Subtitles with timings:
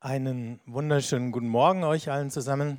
[0.00, 2.76] Einen wunderschönen guten Morgen euch allen zusammen.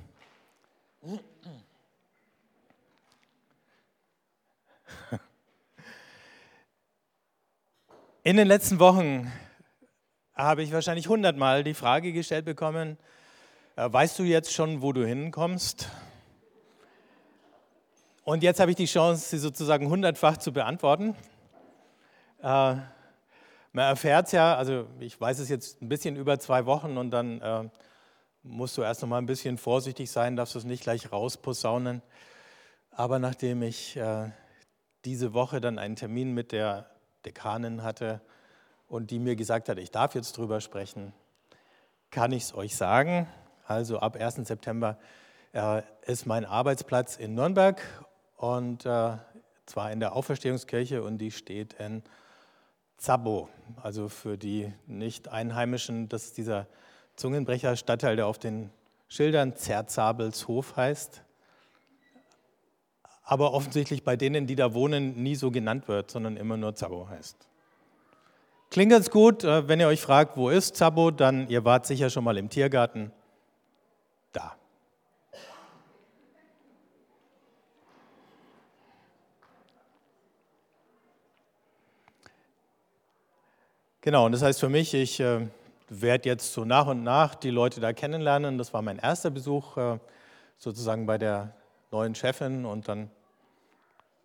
[8.21, 9.31] In den letzten Wochen
[10.35, 12.99] habe ich wahrscheinlich hundertmal die Frage gestellt bekommen,
[13.77, 15.89] äh, weißt du jetzt schon, wo du hinkommst?
[18.25, 21.15] Und jetzt habe ich die Chance, sie sozusagen hundertfach zu beantworten.
[23.77, 27.11] Man erfährt es ja, also ich weiß es jetzt ein bisschen über zwei Wochen und
[27.11, 27.69] dann äh,
[28.41, 32.01] musst du erst noch mal ein bisschen vorsichtig sein, darfst du es nicht gleich rausposaunen.
[32.89, 34.31] Aber nachdem ich äh,
[35.05, 36.89] diese Woche dann einen Termin mit der
[37.23, 38.19] Dekanin hatte
[38.87, 41.13] und die mir gesagt hat, ich darf jetzt drüber sprechen,
[42.09, 43.27] kann ich es euch sagen.
[43.67, 44.37] Also ab 1.
[44.37, 44.97] September
[45.53, 47.79] äh, ist mein Arbeitsplatz in Nürnberg
[48.37, 49.17] und äh,
[49.67, 52.01] zwar in der Auferstehungskirche und die steht in
[52.97, 53.47] Zabo,
[53.81, 56.67] also für die Nicht-Einheimischen, das ist dieser
[57.15, 58.71] Zungenbrecher-Stadtteil, der auf den
[59.07, 61.23] Schildern Zerzabelshof heißt,
[63.23, 67.07] aber offensichtlich bei denen, die da wohnen, nie so genannt wird, sondern immer nur Zabo
[67.07, 67.37] heißt.
[68.69, 72.09] Klingt ganz gut, äh, wenn ihr euch fragt, wo ist Zabo, dann ihr wart sicher
[72.09, 73.11] schon mal im Tiergarten.
[74.33, 74.55] Da.
[84.07, 85.45] Genau, und das heißt für mich, ich äh,
[85.89, 88.57] werde jetzt so nach und nach die Leute da kennenlernen.
[88.57, 89.99] Das war mein erster Besuch äh,
[90.57, 91.53] sozusagen bei der
[91.91, 92.63] neuen Chefin.
[92.63, 93.11] Und dann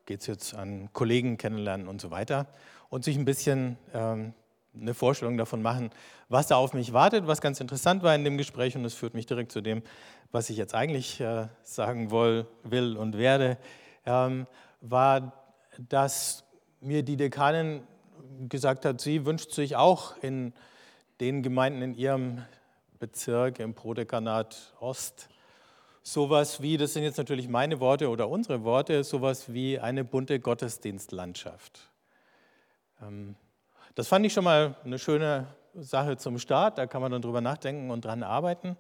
[0.07, 2.47] geht es jetzt an Kollegen kennenlernen und so weiter.
[2.91, 4.35] Und sich ein bisschen ähm,
[4.81, 5.91] eine Vorstellung davon machen,
[6.29, 8.77] was da auf mich wartet, was ganz interessant war in dem Gespräch.
[8.77, 9.83] Und das führt mich direkt zu dem,
[10.31, 13.59] was ich jetzt eigentlich äh, sagen will, will und werde,
[14.07, 14.47] ähm,
[14.81, 15.33] war,
[15.77, 16.45] dass
[16.81, 17.83] mir die Dekanin
[18.49, 20.53] gesagt hat, sie wünscht sich auch in
[21.21, 22.43] den Gemeinden in ihrem
[22.99, 25.29] Bezirk im Prodekanat Ost
[26.03, 30.41] sowas wie, das sind jetzt natürlich meine Worte oder unsere Worte, sowas wie eine bunte
[30.41, 31.89] Gottesdienstlandschaft.
[33.01, 33.37] Ähm,
[33.95, 37.41] das fand ich schon mal eine schöne Sache zum Start, da kann man dann drüber
[37.41, 38.77] nachdenken und dran arbeiten.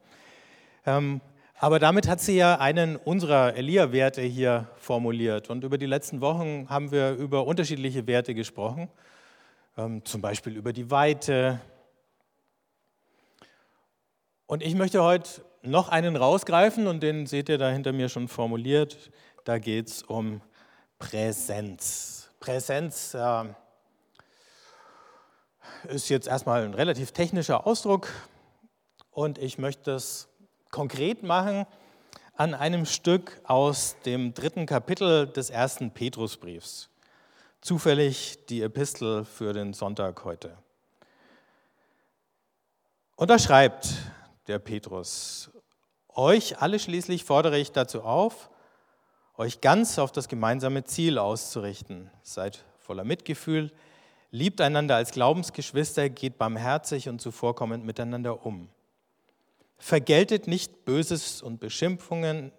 [0.84, 1.21] Ähm,
[1.59, 5.49] aber damit hat sie ja einen unserer Elia-Werte hier formuliert.
[5.49, 8.89] Und über die letzten Wochen haben wir über unterschiedliche Werte gesprochen
[9.75, 11.60] zum Beispiel über die Weite.
[14.47, 18.28] Und ich möchte heute noch einen rausgreifen und den seht ihr da hinter mir schon
[18.28, 19.10] formuliert.
[19.44, 20.43] Da geht es um
[20.99, 22.31] Präsenz.
[22.38, 23.44] Präsenz äh,
[25.89, 28.09] ist jetzt erstmal ein relativ technischer Ausdruck
[29.10, 30.28] und ich möchte es
[30.71, 31.66] konkret machen
[32.34, 36.91] an einem Stück aus dem dritten Kapitel des ersten Petrusbriefs
[37.62, 40.59] zufällig die Epistel für den Sonntag heute.
[43.17, 43.89] Und da schreibt
[44.49, 45.50] der Petrus,
[46.09, 48.51] euch alle schließlich fordere ich dazu auf,
[49.37, 52.11] euch ganz auf das gemeinsame Ziel auszurichten.
[52.22, 53.72] Seid voller Mitgefühl,
[54.33, 58.69] liebt einander als Glaubensgeschwister, geht barmherzig und zuvorkommend miteinander um.
[59.78, 62.51] Vergeltet nicht Böses und Beschimpfungen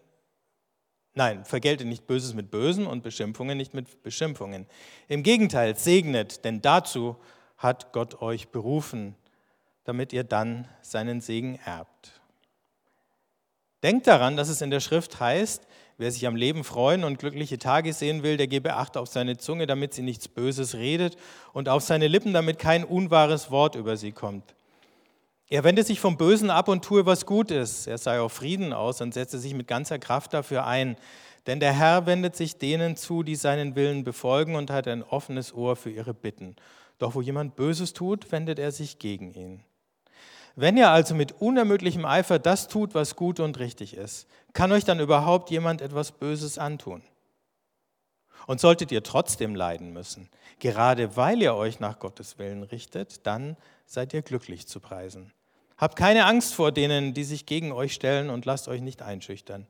[1.15, 4.65] Nein, vergelte nicht Böses mit Bösen und Beschimpfungen nicht mit Beschimpfungen.
[5.07, 7.17] Im Gegenteil, segnet, denn dazu
[7.57, 9.15] hat Gott euch berufen,
[9.83, 12.19] damit ihr dann seinen Segen erbt.
[13.83, 17.59] Denkt daran, dass es in der Schrift heißt, wer sich am Leben freuen und glückliche
[17.59, 21.17] Tage sehen will, der gebe Acht auf seine Zunge, damit sie nichts Böses redet,
[21.51, 24.55] und auf seine Lippen, damit kein unwahres Wort über sie kommt.
[25.49, 27.87] Er wende sich vom Bösen ab und tue, was gut ist.
[27.87, 30.97] Er sei auf Frieden aus und setze sich mit ganzer Kraft dafür ein.
[31.45, 35.53] Denn der Herr wendet sich denen zu, die seinen Willen befolgen und hat ein offenes
[35.53, 36.55] Ohr für ihre Bitten.
[36.97, 39.63] Doch wo jemand Böses tut, wendet er sich gegen ihn.
[40.55, 44.85] Wenn ihr also mit unermüdlichem Eifer das tut, was gut und richtig ist, kann euch
[44.85, 47.01] dann überhaupt jemand etwas Böses antun?
[48.47, 53.57] Und solltet ihr trotzdem leiden müssen, gerade weil ihr euch nach Gottes Willen richtet, dann
[53.85, 55.31] seid ihr glücklich zu preisen.
[55.77, 59.67] Habt keine Angst vor denen, die sich gegen euch stellen und lasst euch nicht einschüchtern.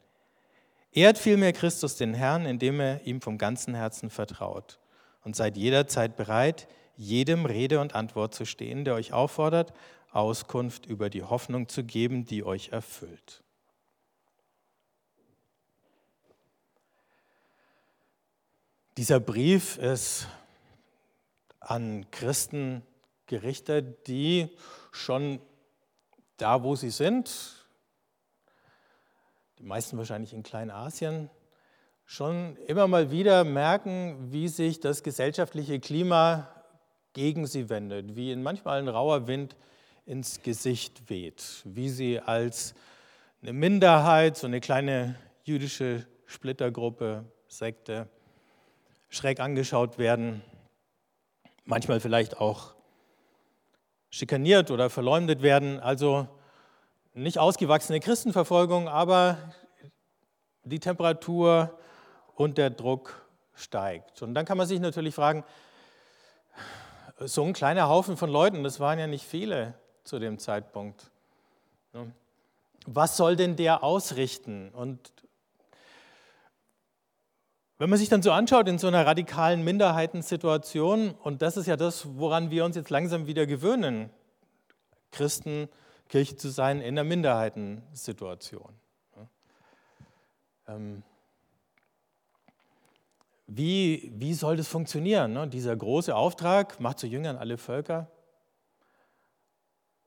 [0.92, 4.80] Ehrt vielmehr Christus den Herrn, indem er ihm vom ganzen Herzen vertraut.
[5.24, 9.74] Und seid jederzeit bereit, jedem Rede und Antwort zu stehen, der euch auffordert,
[10.12, 13.42] Auskunft über die Hoffnung zu geben, die euch erfüllt.
[18.98, 20.28] Dieser Brief ist
[21.60, 22.84] an Christen
[23.26, 24.50] gerichtet, die
[24.92, 25.40] schon
[26.38, 27.66] da, wo sie sind,
[29.58, 31.32] die meisten wahrscheinlich in Kleinasien,
[32.06, 36.48] schon immer mal wieder merken, wie sich das gesellschaftliche Klima
[37.14, 39.56] gegen sie wendet, wie in manchmal ein rauer Wind
[40.06, 42.76] ins Gesicht weht, wie sie als
[43.42, 48.08] eine Minderheit, so eine kleine jüdische Splittergruppe, Sekte,
[49.14, 50.42] schräg angeschaut werden,
[51.66, 52.74] manchmal vielleicht auch
[54.10, 55.80] schikaniert oder verleumdet werden.
[55.80, 56.28] Also
[57.14, 59.38] nicht ausgewachsene Christenverfolgung, aber
[60.64, 61.78] die Temperatur
[62.34, 64.24] und der Druck steigt.
[64.24, 65.44] Und dann kann man sich natürlich fragen,
[67.20, 71.12] so ein kleiner Haufen von Leuten, das waren ja nicht viele zu dem Zeitpunkt.
[72.88, 74.70] Was soll denn der ausrichten?
[74.70, 75.12] Und
[77.80, 81.76] wenn man sich dann so anschaut in so einer radikalen Minderheitensituation, und das ist ja
[81.76, 84.10] das, woran wir uns jetzt langsam wieder gewöhnen,
[85.12, 85.70] Christen,
[86.10, 88.74] Kirche zu sein in einer Minderheitensituation.
[90.68, 91.04] Ähm,
[93.48, 95.34] wie, wie soll das funktionieren?
[95.34, 95.48] Ne?
[95.48, 98.08] Dieser große Auftrag, macht zu Jüngern alle Völker.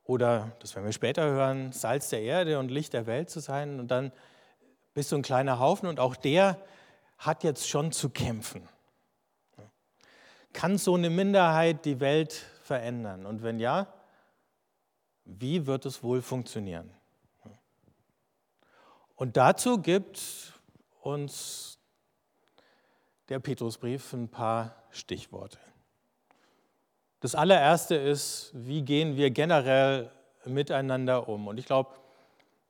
[0.04, 3.80] Oder, das werden wir später hören, Salz der Erde und Licht der Welt zu sein.
[3.80, 4.12] Und dann
[4.94, 6.58] bist du ein kleiner Haufen und auch der
[7.18, 8.68] hat jetzt schon zu kämpfen.
[10.52, 12.32] Kann so eine Minderheit die Welt
[12.62, 13.26] verändern?
[13.26, 13.92] Und wenn ja,
[15.24, 16.90] wie wird es wohl funktionieren?
[19.16, 20.52] Und dazu gibt
[21.00, 21.78] uns
[23.28, 25.58] der Petrusbrief ein paar Stichworte.
[27.20, 30.10] Das allererste ist, wie gehen wir generell
[30.44, 31.48] miteinander um?
[31.48, 31.90] Und ich glaube,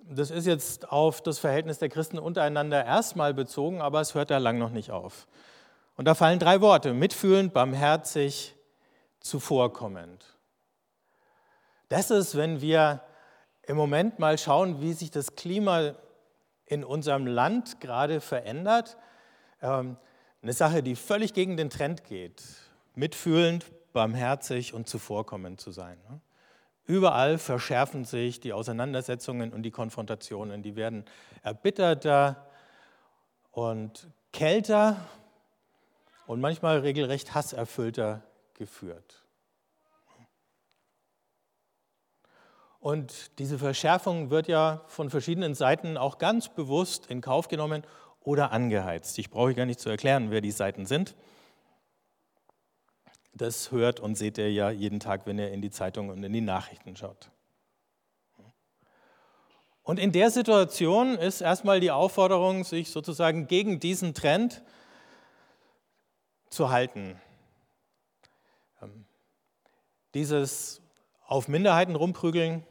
[0.08, 4.38] das ist jetzt auf das Verhältnis der Christen untereinander erstmal bezogen, aber es hört da
[4.38, 5.26] lang noch nicht auf.
[5.96, 8.54] Und da fallen drei Worte, mitfühlend, barmherzig,
[9.20, 10.24] zuvorkommend.
[11.88, 13.02] Das ist, wenn wir
[13.62, 15.94] im Moment mal schauen, wie sich das Klima
[16.66, 18.96] in unserem Land gerade verändert,
[19.62, 19.96] ähm,
[20.42, 22.42] eine Sache, die völlig gegen den Trend geht,
[22.94, 25.98] mitfühlend, barmherzig und zuvorkommend zu sein.
[26.86, 30.62] Überall verschärfen sich die Auseinandersetzungen und die Konfrontationen.
[30.62, 31.04] Die werden
[31.42, 32.46] erbitterter
[33.50, 34.96] und kälter
[36.26, 38.22] und manchmal regelrecht hasserfüllter
[38.54, 39.24] geführt.
[42.78, 47.82] Und diese Verschärfung wird ja von verschiedenen Seiten auch ganz bewusst in Kauf genommen
[48.20, 49.18] oder angeheizt.
[49.18, 51.16] Ich brauche gar nicht zu erklären, wer die Seiten sind.
[53.36, 56.32] Das hört und seht ihr ja jeden Tag, wenn ihr in die Zeitung und in
[56.32, 57.30] die Nachrichten schaut.
[59.82, 64.62] Und in der Situation ist erstmal die Aufforderung, sich sozusagen gegen diesen Trend
[66.48, 67.20] zu halten.
[68.80, 69.04] Ähm,
[70.14, 70.80] dieses
[71.26, 72.64] auf Minderheiten rumprügeln,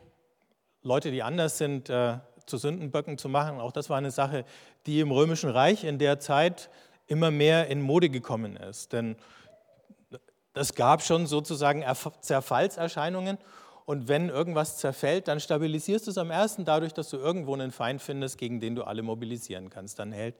[0.82, 4.46] Leute, die anders sind, äh, zu Sündenböcken zu machen, auch das war eine Sache,
[4.86, 6.70] die im Römischen Reich in der Zeit
[7.08, 8.94] immer mehr in Mode gekommen ist.
[8.94, 9.16] Denn
[10.56, 11.84] das gab schon sozusagen
[12.22, 13.38] Zerfallserscheinungen.
[13.86, 17.72] Und wenn irgendwas zerfällt, dann stabilisierst du es am ersten dadurch, dass du irgendwo einen
[17.72, 20.00] Feind findest, gegen den du alle mobilisieren kannst.
[20.00, 20.36] Dann hält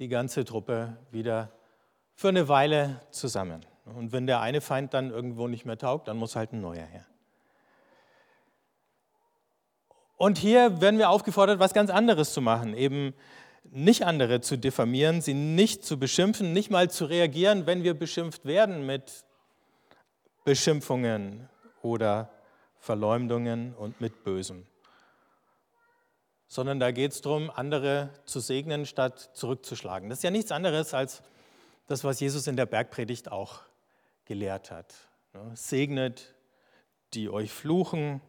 [0.00, 1.52] die ganze Truppe wieder
[2.14, 3.64] für eine Weile zusammen.
[3.84, 6.86] Und wenn der eine Feind dann irgendwo nicht mehr taugt, dann muss halt ein neuer
[6.86, 7.06] her.
[10.16, 13.14] Und hier werden wir aufgefordert, was ganz anderes zu machen, eben
[13.70, 18.46] nicht andere zu diffamieren, sie nicht zu beschimpfen, nicht mal zu reagieren, wenn wir beschimpft
[18.46, 19.24] werden mit
[20.44, 21.48] Beschimpfungen
[21.82, 22.30] oder
[22.78, 24.66] Verleumdungen und mit Bösem.
[26.46, 30.10] Sondern da geht es darum, andere zu segnen, statt zurückzuschlagen.
[30.10, 31.22] Das ist ja nichts anderes als
[31.86, 33.62] das, was Jesus in der Bergpredigt auch
[34.26, 34.94] gelehrt hat.
[35.54, 36.34] Segnet,
[37.14, 38.20] die euch fluchen.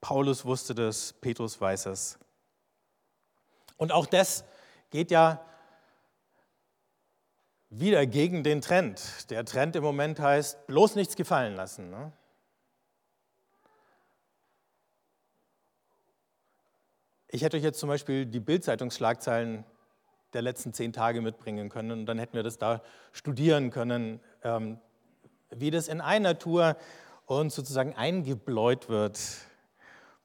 [0.00, 2.18] Paulus wusste das, Petrus weiß es.
[3.76, 4.44] Und auch das
[4.90, 5.44] geht ja
[7.70, 9.30] wieder gegen den Trend.
[9.30, 11.90] Der Trend im Moment heißt, bloß nichts gefallen lassen.
[11.90, 12.12] Ne?
[17.28, 19.64] Ich hätte euch jetzt zum Beispiel die Bildzeitungsschlagzeilen
[20.32, 22.82] der letzten zehn Tage mitbringen können und dann hätten wir das da
[23.12, 24.78] studieren können, ähm,
[25.50, 26.76] wie das in einer Tour
[27.26, 29.18] uns sozusagen eingebläut wird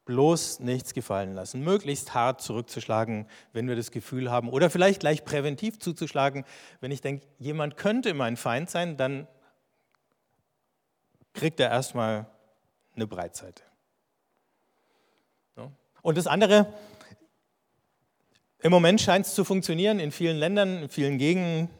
[0.04, 5.24] bloß nichts gefallen lassen, möglichst hart zurückzuschlagen, wenn wir das Gefühl haben, oder vielleicht gleich
[5.24, 6.44] präventiv zuzuschlagen,
[6.80, 9.26] wenn ich denke, jemand könnte mein Feind sein, dann
[11.32, 12.26] kriegt er erstmal
[12.94, 13.62] eine Breitseite.
[16.04, 16.66] Und das andere,
[18.60, 21.70] im Moment scheint es zu funktionieren in vielen Ländern, in vielen Gegenden,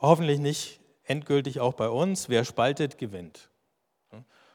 [0.00, 2.30] hoffentlich nicht endgültig auch bei uns.
[2.30, 3.50] Wer spaltet, gewinnt.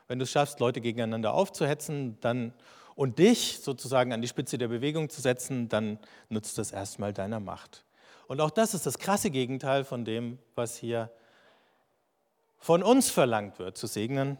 [0.07, 2.53] Wenn du es schaffst, Leute gegeneinander aufzuhetzen, dann
[2.95, 7.39] und dich sozusagen an die Spitze der Bewegung zu setzen, dann nutzt das erstmal deiner
[7.39, 7.85] Macht.
[8.27, 11.11] Und auch das ist das krasse Gegenteil von dem, was hier
[12.57, 14.37] von uns verlangt wird, zu segnen,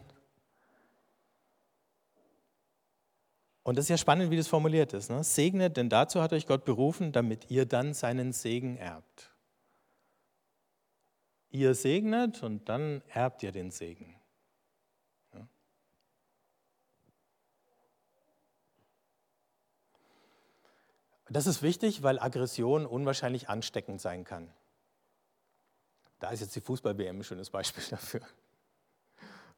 [3.64, 5.10] Und das ist ja spannend, wie das formuliert ist.
[5.10, 5.24] Ne?
[5.24, 9.32] Segnet, denn dazu hat euch Gott berufen, damit ihr dann seinen Segen erbt.
[11.50, 14.14] Ihr segnet und dann erbt ihr den Segen.
[21.34, 24.48] Das ist wichtig, weil Aggression unwahrscheinlich ansteckend sein kann.
[26.20, 28.20] Da ist jetzt die Fußball-WM ein schönes Beispiel dafür.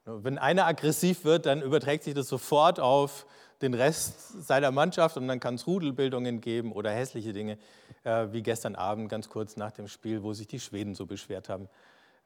[0.06, 3.26] Wenn einer aggressiv wird, dann überträgt sich das sofort auf
[3.60, 7.58] den Rest seiner Mannschaft und dann kann es Rudelbildungen geben oder hässliche Dinge,
[8.04, 11.50] äh, wie gestern Abend ganz kurz nach dem Spiel, wo sich die Schweden so beschwert
[11.50, 11.68] haben,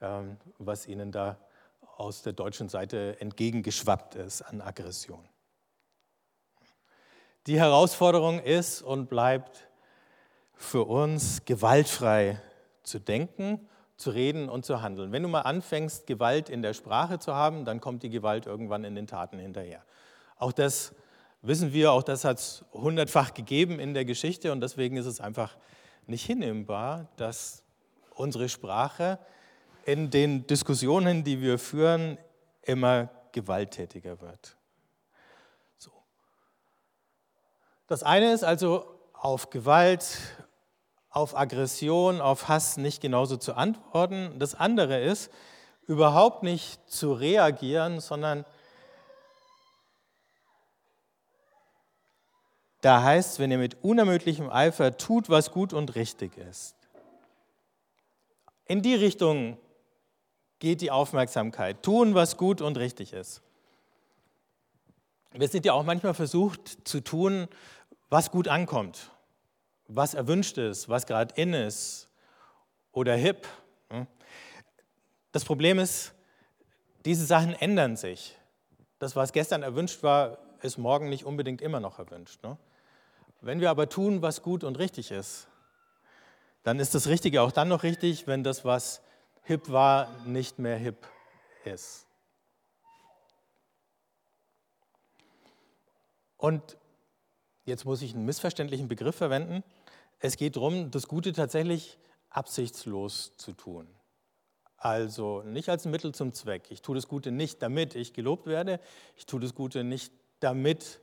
[0.00, 1.38] ähm, was ihnen da
[1.96, 5.28] aus der deutschen Seite entgegengeschwappt ist an Aggression.
[7.46, 9.68] Die Herausforderung ist und bleibt
[10.54, 12.40] für uns gewaltfrei
[12.82, 13.66] zu denken
[14.00, 15.12] zu reden und zu handeln.
[15.12, 18.82] Wenn du mal anfängst, Gewalt in der Sprache zu haben, dann kommt die Gewalt irgendwann
[18.84, 19.84] in den Taten hinterher.
[20.36, 20.94] Auch das
[21.42, 25.20] wissen wir, auch das hat es hundertfach gegeben in der Geschichte und deswegen ist es
[25.20, 25.56] einfach
[26.06, 27.62] nicht hinnehmbar, dass
[28.14, 29.18] unsere Sprache
[29.84, 32.16] in den Diskussionen, die wir führen,
[32.62, 34.56] immer gewalttätiger wird.
[35.76, 35.90] So.
[37.90, 40.16] Das eine ist also auf Gewalt
[41.08, 44.38] auf Aggression, auf Hass nicht genauso zu antworten.
[44.38, 45.28] Das andere ist,
[45.88, 48.44] überhaupt nicht zu reagieren, sondern
[52.80, 56.76] da heißt, wenn ihr mit unermüdlichem Eifer tut, was gut und richtig ist.
[58.66, 59.58] In die Richtung
[60.60, 61.82] geht die Aufmerksamkeit.
[61.82, 63.42] Tun, was gut und richtig ist.
[65.32, 67.46] Wir sind ja auch manchmal versucht zu tun,
[68.10, 69.10] was gut ankommt
[69.94, 72.08] was erwünscht ist, was gerade in ist
[72.92, 73.46] oder hip.
[75.32, 76.12] Das Problem ist,
[77.04, 78.36] diese Sachen ändern sich.
[78.98, 82.42] Das, was gestern erwünscht war, ist morgen nicht unbedingt immer noch erwünscht.
[82.42, 82.56] Ne?
[83.40, 85.48] Wenn wir aber tun, was gut und richtig ist,
[86.62, 89.02] dann ist das Richtige auch dann noch richtig, wenn das, was
[89.42, 91.06] hip war, nicht mehr hip
[91.64, 92.06] ist.
[96.36, 96.76] Und
[97.64, 99.62] jetzt muss ich einen missverständlichen Begriff verwenden.
[100.18, 101.98] Es geht darum, das Gute tatsächlich
[102.28, 103.88] absichtslos zu tun.
[104.76, 106.70] Also nicht als Mittel zum Zweck.
[106.70, 108.80] Ich tue das Gute nicht, damit ich gelobt werde.
[109.16, 111.00] Ich tue das Gute nicht, damit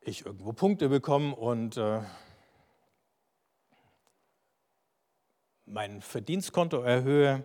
[0.00, 2.02] ich irgendwo Punkte bekomme und äh,
[5.64, 7.44] mein Verdienstkonto erhöhe.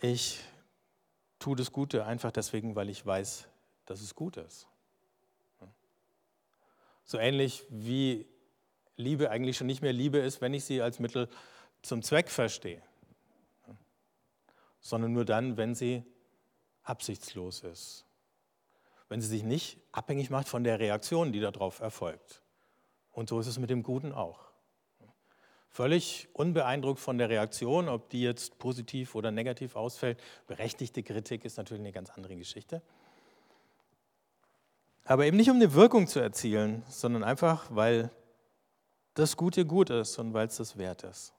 [0.00, 0.40] Ich
[1.38, 3.48] tue das Gute einfach deswegen, weil ich weiß,
[3.86, 4.66] dass es gut ist.
[7.12, 8.26] So ähnlich wie
[8.96, 11.28] Liebe eigentlich schon nicht mehr Liebe ist, wenn ich sie als Mittel
[11.82, 12.80] zum Zweck verstehe,
[14.80, 16.04] sondern nur dann, wenn sie
[16.84, 18.06] absichtslos ist,
[19.10, 22.40] wenn sie sich nicht abhängig macht von der Reaktion, die darauf erfolgt.
[23.10, 24.48] Und so ist es mit dem Guten auch.
[25.68, 30.18] Völlig unbeeindruckt von der Reaktion, ob die jetzt positiv oder negativ ausfällt.
[30.46, 32.80] Berechtigte Kritik ist natürlich eine ganz andere Geschichte.
[35.04, 38.10] Aber eben nicht um eine Wirkung zu erzielen, sondern einfach, weil
[39.14, 41.32] das Gute gut ist und weil es das wert ist.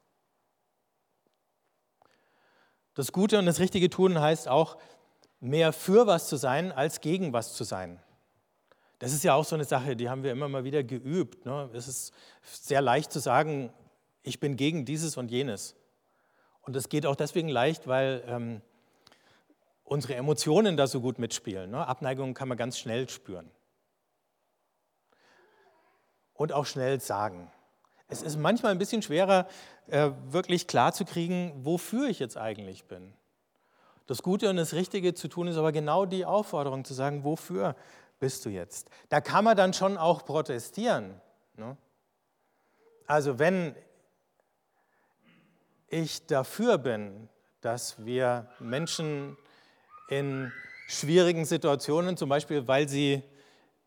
[2.93, 4.77] Das Gute und das Richtige tun heißt auch,
[5.39, 7.99] mehr für was zu sein, als gegen was zu sein.
[8.99, 11.45] Das ist ja auch so eine Sache, die haben wir immer mal wieder geübt.
[11.45, 11.69] Ne?
[11.73, 13.73] Es ist sehr leicht zu sagen,
[14.21, 15.75] ich bin gegen dieses und jenes.
[16.61, 18.61] Und das geht auch deswegen leicht, weil ähm,
[19.83, 21.71] unsere Emotionen da so gut mitspielen.
[21.71, 21.87] Ne?
[21.87, 23.49] Abneigung kann man ganz schnell spüren.
[26.33, 27.51] Und auch schnell sagen.
[28.07, 29.47] Es ist manchmal ein bisschen schwerer,
[29.87, 33.13] äh, wirklich klar zu kriegen, wofür ich jetzt eigentlich bin.
[34.07, 37.75] Das Gute und das Richtige zu tun ist aber genau die Aufforderung zu sagen, wofür
[38.19, 38.89] bist du jetzt?
[39.09, 41.21] Da kann man dann schon auch protestieren.
[41.55, 41.77] Ne?
[43.07, 43.75] Also wenn
[45.87, 47.29] ich dafür bin,
[47.61, 49.37] dass wir Menschen
[50.17, 50.51] in
[50.87, 53.23] schwierigen Situationen, zum Beispiel weil sie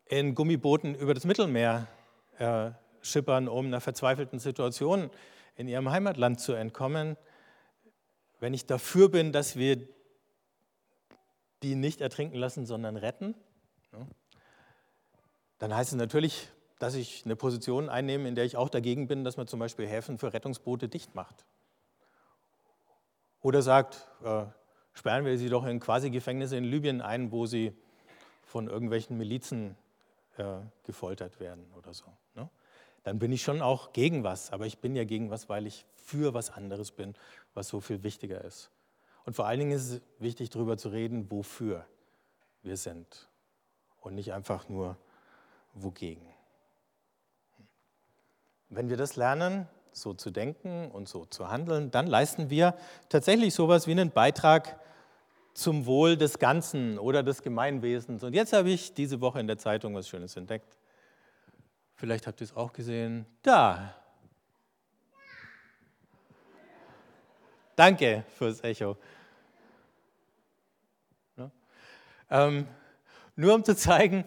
[0.05, 1.87] in Gummibooten über das Mittelmeer
[2.39, 5.09] äh, schippern, um einer verzweifelten Situation
[5.55, 7.17] in ihrem Heimatland zu entkommen,
[8.39, 9.87] wenn ich dafür bin, dass wir
[11.63, 13.33] die nicht ertrinken lassen, sondern retten,
[15.57, 19.23] dann heißt es natürlich, dass ich eine Position einnehme, in der ich auch dagegen bin,
[19.23, 21.45] dass man zum Beispiel Häfen für Rettungsboote dicht macht.
[23.41, 24.45] Oder sagt, äh,
[24.97, 27.71] sperren wir sie doch in Quasi-Gefängnisse in Libyen ein, wo sie
[28.43, 29.75] von irgendwelchen Milizen
[30.37, 32.05] äh, gefoltert werden oder so.
[32.33, 32.49] Ne?
[33.03, 35.85] Dann bin ich schon auch gegen was, aber ich bin ja gegen was, weil ich
[35.95, 37.13] für was anderes bin,
[37.53, 38.71] was so viel wichtiger ist.
[39.25, 41.85] Und vor allen Dingen ist es wichtig, darüber zu reden, wofür
[42.63, 43.29] wir sind.
[44.01, 44.97] und nicht einfach nur
[45.73, 46.25] wogegen.
[48.69, 52.73] Wenn wir das lernen, so zu denken und so zu handeln, dann leisten wir
[53.09, 54.79] tatsächlich sowas wie einen Beitrag
[55.57, 58.23] zum Wohl des Ganzen oder des Gemeinwesens.
[58.23, 60.77] Und jetzt habe ich diese Woche in der Zeitung was Schönes entdeckt.
[61.95, 63.25] Vielleicht habt ihr es auch gesehen.
[63.41, 63.95] Da.
[67.75, 68.97] Danke fürs Echo.
[71.37, 71.49] Ja.
[72.29, 72.67] Ähm,
[73.35, 74.25] nur um zu zeigen,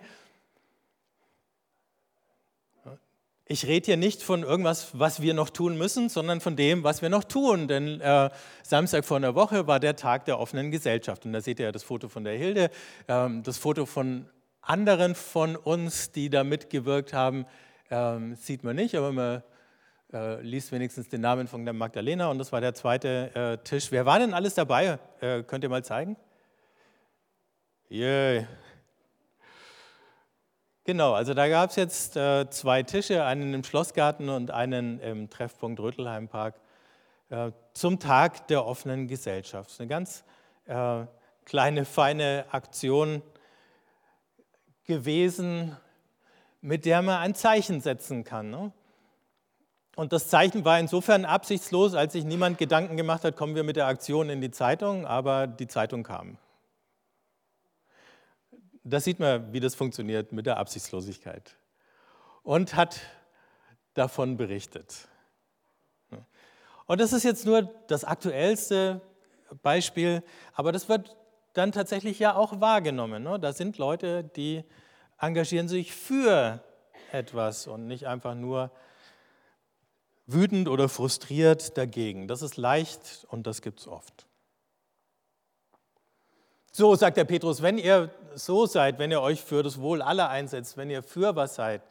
[3.50, 7.02] ich rede hier nicht von irgendwas, was wir noch tun müssen, sondern von dem, was
[7.02, 7.66] wir noch tun.
[7.66, 8.30] Denn äh,
[8.62, 11.26] Samstag vor einer Woche war der Tag der offenen Gesellschaft.
[11.26, 12.70] Und da seht ihr ja das Foto von der Hilde,
[13.08, 14.26] ähm, das Foto von
[14.60, 17.44] anderen von uns, die da mitgewirkt haben,
[17.90, 19.42] ähm, sieht man nicht, aber man
[20.12, 22.30] äh, liest wenigstens den Namen von der Magdalena.
[22.30, 23.90] Und das war der zweite äh, Tisch.
[23.90, 25.00] Wer war denn alles dabei?
[25.20, 26.16] Äh, könnt ihr mal zeigen?
[27.90, 28.46] Yeah.
[30.84, 35.28] Genau, also da gab es jetzt äh, zwei Tische, einen im Schlossgarten und einen im
[35.28, 36.54] Treffpunkt Rötelheimpark
[37.28, 39.78] äh, zum Tag der offenen Gesellschaft.
[39.78, 40.24] Eine ganz
[40.66, 41.04] äh,
[41.44, 43.22] kleine, feine Aktion
[44.84, 45.76] gewesen,
[46.62, 48.50] mit der man ein Zeichen setzen kann.
[48.50, 48.72] Ne?
[49.96, 53.76] Und das Zeichen war insofern absichtslos, als sich niemand Gedanken gemacht hat, kommen wir mit
[53.76, 56.38] der Aktion in die Zeitung, aber die Zeitung kam.
[58.82, 61.56] Da sieht man, wie das funktioniert mit der Absichtslosigkeit.
[62.42, 63.00] Und hat
[63.94, 65.08] davon berichtet.
[66.86, 69.00] Und das ist jetzt nur das aktuellste
[69.62, 70.22] Beispiel,
[70.54, 71.16] aber das wird
[71.52, 73.22] dann tatsächlich ja auch wahrgenommen.
[73.22, 73.38] Ne?
[73.38, 74.64] Da sind Leute, die
[75.18, 76.64] engagieren sich für
[77.12, 78.70] etwas und nicht einfach nur
[80.26, 82.28] wütend oder frustriert dagegen.
[82.28, 84.26] Das ist leicht und das gibt es oft.
[86.80, 90.30] So sagt der Petrus, wenn ihr so seid, wenn ihr euch für das Wohl aller
[90.30, 91.82] einsetzt, wenn ihr für was seid,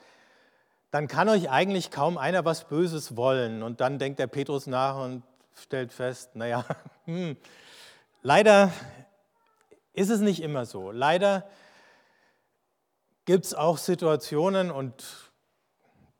[0.90, 3.62] dann kann euch eigentlich kaum einer was Böses wollen.
[3.62, 5.22] Und dann denkt der Petrus nach und
[5.54, 6.66] stellt fest, naja,
[7.06, 7.38] hm,
[8.24, 8.72] leider
[9.94, 10.90] ist es nicht immer so.
[10.90, 11.48] Leider
[13.26, 15.06] gibt es auch Situationen, und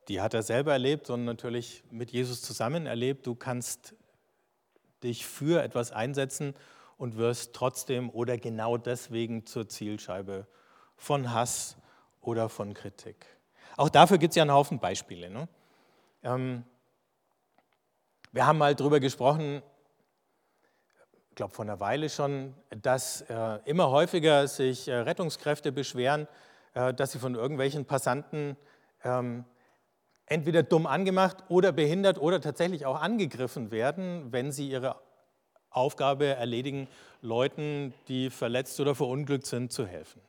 [0.10, 3.96] die hat er selber erlebt und natürlich mit Jesus zusammen erlebt, du kannst
[5.02, 6.54] dich für etwas einsetzen
[7.00, 10.46] und wirst trotzdem oder genau deswegen zur Zielscheibe
[10.98, 11.78] von Hass
[12.22, 13.26] oder von Kritik.
[13.78, 15.30] Auch dafür gibt es ja einen Haufen Beispiele.
[15.30, 15.48] Ne?
[16.24, 16.66] Ähm,
[18.34, 19.64] wir haben mal darüber gesprochen,
[21.30, 26.28] ich glaube vor einer Weile schon, dass äh, immer häufiger sich äh, Rettungskräfte beschweren,
[26.74, 28.58] äh, dass sie von irgendwelchen Passanten
[29.06, 29.46] ähm,
[30.26, 34.98] entweder dumm angemacht oder behindert oder tatsächlich auch angegriffen werden, wenn sie ihre
[35.70, 36.88] Aufgabe erledigen,
[37.22, 40.22] Leuten, die verletzt oder verunglückt sind, zu helfen.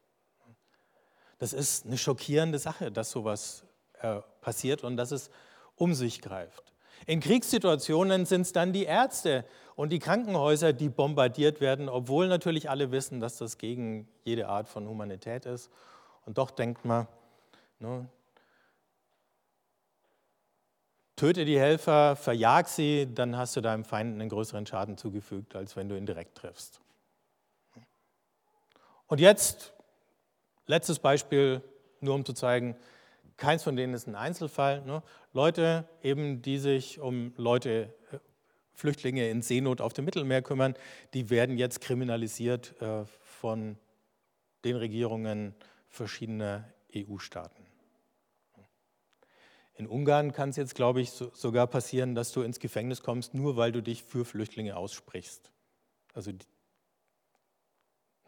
[1.39, 3.65] Das ist eine schockierende Sache, dass sowas
[4.01, 5.31] äh, passiert und dass es
[5.77, 6.75] um sich greift.
[7.07, 12.69] In Kriegssituationen sind es dann die Ärzte und die Krankenhäuser, die bombardiert werden, obwohl natürlich
[12.69, 15.71] alle wissen, dass das gegen jede Art von Humanität ist.
[16.27, 17.09] Und doch denkt man,
[17.79, 18.07] ne,
[21.21, 25.77] Töte die Helfer, verjag sie, dann hast du deinem Feind einen größeren Schaden zugefügt, als
[25.77, 26.81] wenn du ihn direkt triffst.
[29.07, 29.75] Und jetzt,
[30.67, 31.61] letztes Beispiel,
[32.01, 32.75] nur um zu zeigen,
[33.37, 34.81] keins von denen ist ein Einzelfall.
[34.87, 35.03] Ne?
[35.35, 38.19] Leute, eben, die sich um Leute, äh,
[38.73, 40.73] Flüchtlinge in Seenot auf dem Mittelmeer kümmern,
[41.13, 43.77] die werden jetzt kriminalisiert äh, von
[44.65, 45.55] den Regierungen
[45.91, 46.65] verschiedener
[46.97, 47.70] EU-Staaten.
[49.75, 53.35] In Ungarn kann es jetzt, glaube ich, so, sogar passieren, dass du ins Gefängnis kommst,
[53.35, 55.51] nur weil du dich für Flüchtlinge aussprichst.
[56.13, 56.33] Also,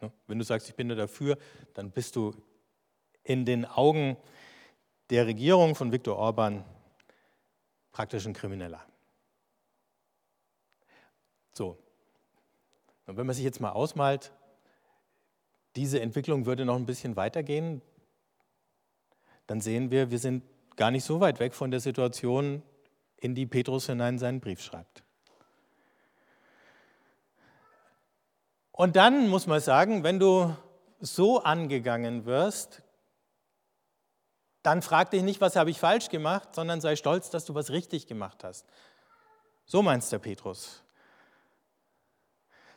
[0.01, 1.37] ne, wenn du sagst, ich bin da dafür,
[1.73, 2.33] dann bist du
[3.23, 4.17] in den Augen
[5.09, 6.65] der Regierung von Viktor Orban
[7.91, 8.83] praktisch ein Krimineller.
[11.53, 11.77] So,
[13.05, 14.31] und wenn man sich jetzt mal ausmalt,
[15.75, 17.81] diese Entwicklung würde noch ein bisschen weitergehen,
[19.47, 20.43] dann sehen wir, wir sind
[20.75, 22.63] gar nicht so weit weg von der Situation,
[23.17, 25.03] in die Petrus hinein seinen Brief schreibt.
[28.71, 30.55] Und dann muss man sagen, wenn du
[30.99, 32.81] so angegangen wirst,
[34.63, 37.69] dann frag dich nicht, was habe ich falsch gemacht, sondern sei stolz, dass du was
[37.69, 38.65] richtig gemacht hast.
[39.65, 40.83] So meinst der Petrus.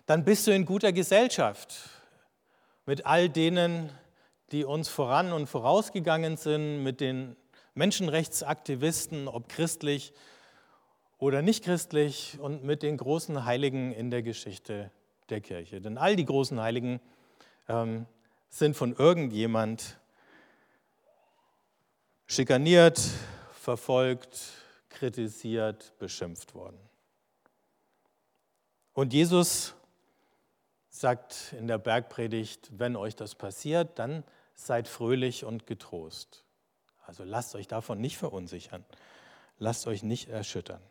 [0.05, 1.91] Dann bist du in guter Gesellschaft
[2.85, 3.91] mit all denen,
[4.53, 7.37] die uns voran und vorausgegangen sind, mit den
[7.77, 10.13] Menschenrechtsaktivisten, ob christlich
[11.19, 14.91] oder nicht christlich, und mit den großen Heiligen in der Geschichte
[15.31, 15.81] der Kirche.
[15.81, 17.01] Denn all die großen Heiligen
[17.69, 18.07] ähm,
[18.49, 19.99] sind von irgendjemand
[22.27, 23.01] schikaniert,
[23.53, 24.53] verfolgt,
[24.89, 26.79] kritisiert, beschimpft worden.
[28.93, 29.75] Und Jesus
[30.89, 36.46] sagt in der Bergpredigt, wenn euch das passiert, dann seid fröhlich und getrost.
[37.07, 38.85] Also lasst euch davon nicht verunsichern.
[39.59, 40.83] Lasst euch nicht erschüttern.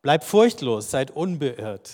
[0.00, 1.92] Bleibt furchtlos, seid unbeirrt.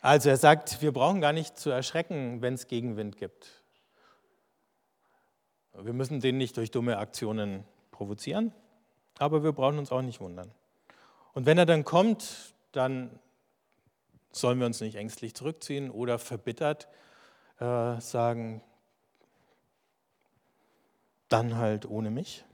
[0.00, 3.62] Also er sagt, wir brauchen gar nicht zu erschrecken, wenn es Gegenwind gibt.
[5.72, 8.52] Wir müssen den nicht durch dumme Aktionen provozieren,
[9.18, 10.50] aber wir brauchen uns auch nicht wundern.
[11.32, 13.18] Und wenn er dann kommt, dann
[14.30, 16.88] sollen wir uns nicht ängstlich zurückziehen oder verbittert
[17.64, 18.62] äh, sagen,
[21.28, 22.44] dann halt ohne mich.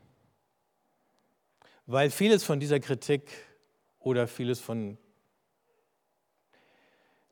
[1.86, 3.30] Weil vieles von dieser Kritik
[3.98, 4.96] oder vieles von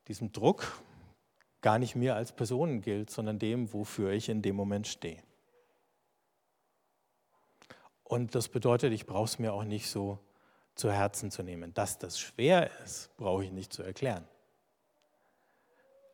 [0.07, 0.81] diesem Druck
[1.61, 5.21] gar nicht mir als Person gilt, sondern dem, wofür ich in dem Moment stehe.
[8.03, 10.19] Und das bedeutet, ich brauche es mir auch nicht so
[10.75, 11.73] zu Herzen zu nehmen.
[11.73, 14.27] Dass das schwer ist, brauche ich nicht zu erklären.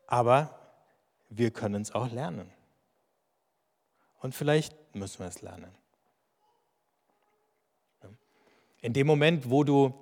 [0.08, 0.64] Aber
[1.30, 2.50] wir können es auch lernen.
[4.20, 5.72] Und vielleicht müssen wir es lernen.
[8.82, 9.94] In dem Moment, wo du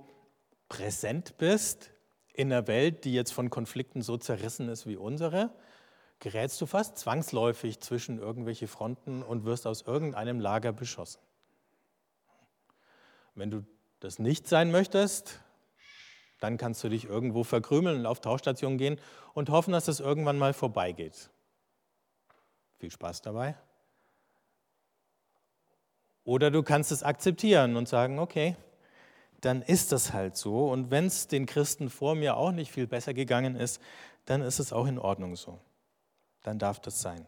[0.69, 1.91] präsent bist
[2.33, 5.53] in einer Welt, die jetzt von Konflikten so zerrissen ist wie unsere,
[6.19, 11.21] gerätst du fast zwangsläufig zwischen irgendwelche Fronten und wirst aus irgendeinem Lager beschossen.
[13.35, 13.65] Wenn du
[13.99, 15.42] das nicht sein möchtest,
[16.43, 18.99] dann kannst du dich irgendwo verkrümeln und auf Tauchstation gehen
[19.33, 21.29] und hoffen, dass es irgendwann mal vorbeigeht.
[22.79, 23.55] Viel Spaß dabei.
[26.25, 28.57] Oder du kannst es akzeptieren und sagen, okay,
[29.39, 30.69] dann ist das halt so.
[30.69, 33.81] Und wenn es den Christen vor mir auch nicht viel besser gegangen ist,
[34.25, 35.61] dann ist es auch in Ordnung so.
[36.43, 37.25] Dann darf das sein.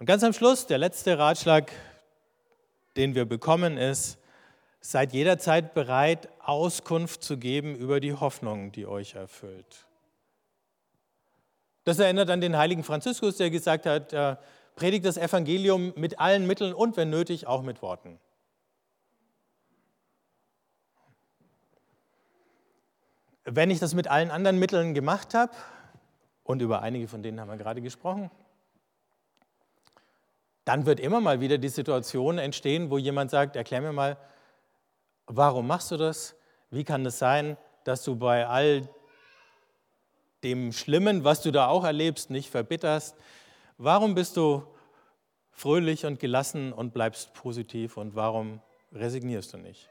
[0.00, 1.70] Und ganz am Schluss, der letzte Ratschlag,
[2.96, 4.18] den wir bekommen, ist,
[4.90, 9.86] seid jederzeit bereit, Auskunft zu geben über die Hoffnung, die euch erfüllt.
[11.82, 14.36] Das erinnert an den heiligen Franziskus, der gesagt hat, äh,
[14.76, 18.20] predigt das Evangelium mit allen Mitteln und wenn nötig auch mit Worten.
[23.44, 25.52] Wenn ich das mit allen anderen Mitteln gemacht habe,
[26.44, 28.30] und über einige von denen haben wir gerade gesprochen,
[30.64, 34.16] dann wird immer mal wieder die Situation entstehen, wo jemand sagt, erklär mir mal,
[35.26, 36.36] warum machst du das?
[36.70, 38.88] Wie kann es sein, dass du bei all
[40.42, 43.16] dem Schlimmen, was du da auch erlebst, nicht verbitterst?
[43.78, 44.66] Warum bist du
[45.50, 48.60] fröhlich und gelassen und bleibst positiv und warum
[48.92, 49.88] resignierst du nicht?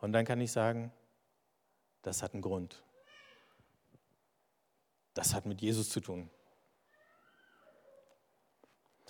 [0.00, 0.92] Und dann kann ich sagen,
[2.02, 2.82] das hat einen Grund.
[5.14, 6.30] Das hat mit Jesus zu tun.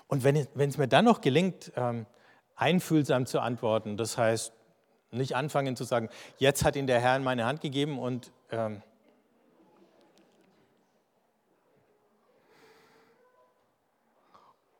[0.09, 2.07] Und wenn es mir dann noch gelingt, ähm,
[2.55, 4.53] einfühlsam zu antworten, das heißt,
[5.17, 8.83] nicht anfangen zu sagen, jetzt hat ihn der Herr in meine Hand gegeben und ähm,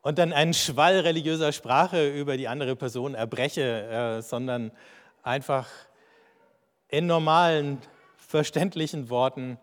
[0.07, 4.71] und dann einen Schwall religiöser Sprache über die andere Person erbreche, äh, sondern
[5.25, 5.69] einfach
[6.87, 7.83] in normalen,
[8.17, 9.59] verständlichen Worten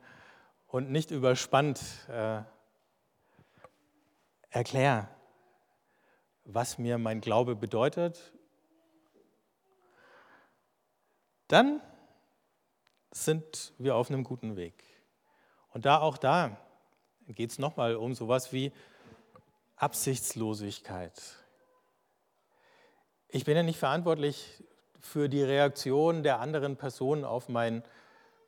[0.68, 2.42] und nicht überspannt äh,
[4.50, 5.08] erkläre,
[6.44, 8.34] was mir mein Glaube bedeutet,
[11.48, 11.82] dann
[13.12, 14.84] sind wir auf einem guten Weg.
[15.70, 16.58] Und da auch da
[17.28, 18.72] geht es nochmal um sowas wie
[19.76, 21.22] Absichtslosigkeit.
[23.30, 24.64] Ich bin ja nicht verantwortlich
[25.00, 27.84] für die Reaktion der anderen Person auf mein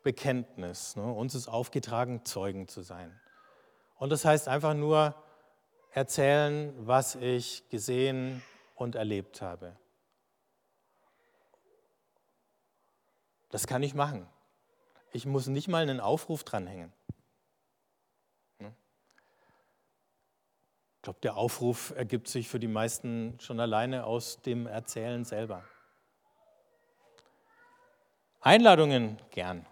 [0.03, 0.95] Bekenntnis.
[0.95, 1.11] Ne?
[1.11, 3.19] Uns ist aufgetragen, Zeugen zu sein.
[3.95, 5.15] Und das heißt einfach nur,
[5.95, 8.43] erzählen, was ich gesehen
[8.75, 9.77] und erlebt habe.
[13.55, 14.27] Das kann ich machen.
[15.13, 16.91] Ich muss nicht mal einen Aufruf dranhängen.
[18.59, 18.75] Hm?
[20.97, 25.63] Ich glaube, der Aufruf ergibt sich für die meisten schon alleine aus dem Erzählen selber.
[28.41, 29.65] Einladungen gern.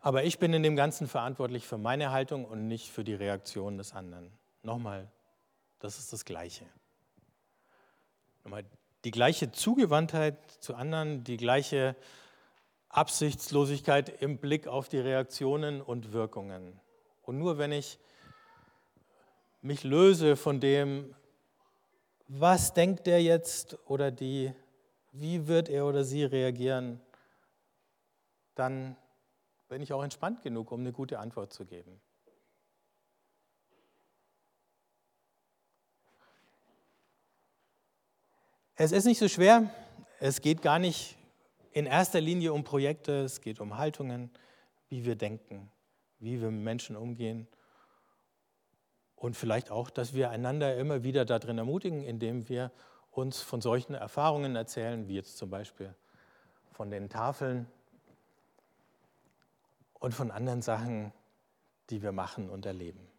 [0.00, 3.78] Aber ich bin in dem Ganzen verantwortlich für meine Haltung und nicht für die Reaktion
[3.78, 4.36] des anderen.
[4.64, 5.12] Nochmal,
[5.78, 6.66] das ist das Gleiche.
[8.42, 8.64] Nochmal,
[9.04, 11.94] die gleiche Zugewandtheit zu anderen, die gleiche
[12.88, 16.80] Absichtslosigkeit im Blick auf die Reaktionen und Wirkungen.
[17.22, 17.98] Und nur wenn ich
[19.60, 21.14] mich löse von dem,
[22.28, 24.52] was denkt der jetzt oder die,
[25.12, 27.00] wie wird er oder sie reagieren,
[28.54, 28.96] dann
[29.68, 32.00] bin ich auch entspannt genug, um eine gute Antwort zu geben.
[38.76, 39.70] Es ist nicht so schwer.
[40.18, 41.16] Es geht gar nicht
[41.70, 44.30] in erster Linie um Projekte, es geht um Haltungen,
[44.88, 45.70] wie wir denken,
[46.18, 47.46] wie wir mit Menschen umgehen
[49.24, 52.72] und vielleicht auch, dass wir einander immer wieder darin ermutigen, indem wir
[53.12, 55.94] uns von solchen Erfahrungen erzählen, wie jetzt zum Beispiel
[56.72, 57.66] von den Tafeln
[59.94, 61.12] und von anderen Sachen,
[61.90, 63.13] die wir machen und erleben.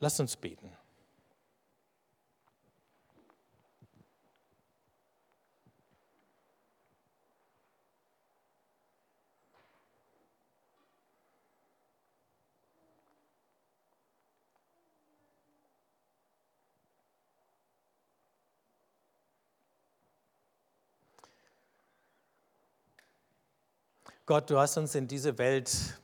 [0.00, 0.70] Lasst uns beten.
[24.26, 25.98] Gott, du hast uns in diese Welt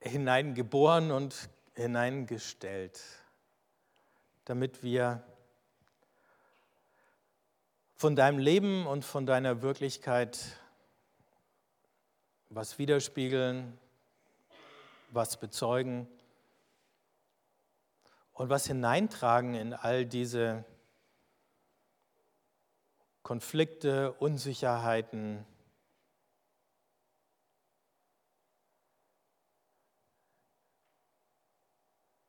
[0.00, 3.00] hineingeboren und hineingestellt,
[4.44, 5.22] damit wir
[7.94, 10.38] von deinem Leben und von deiner Wirklichkeit
[12.48, 13.78] was widerspiegeln,
[15.10, 16.06] was bezeugen
[18.32, 20.64] und was hineintragen in all diese
[23.22, 25.46] Konflikte, Unsicherheiten,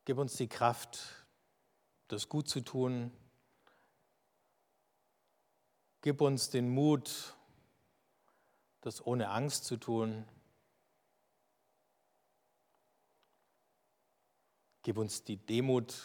[0.05, 1.25] Gib uns die Kraft,
[2.09, 3.11] das gut zu tun.
[6.01, 7.35] Gib uns den Mut,
[8.81, 10.27] das ohne Angst zu tun.
[14.81, 15.95] Gib uns die Demut,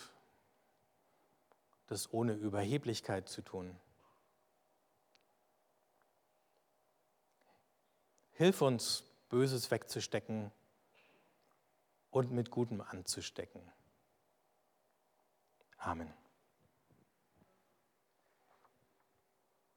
[1.88, 3.76] das ohne Überheblichkeit zu tun.
[8.30, 10.52] Hilf uns, Böses wegzustecken
[12.11, 13.61] und mit Gutem anzustecken.
[15.86, 16.08] Amen.